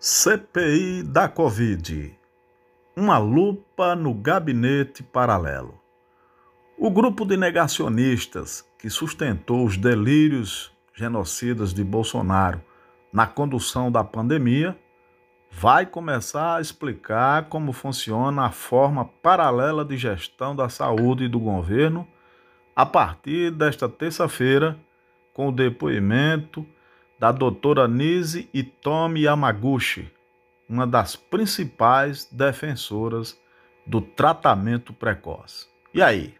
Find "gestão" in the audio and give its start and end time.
19.96-20.54